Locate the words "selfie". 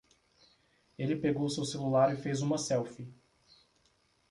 2.57-3.07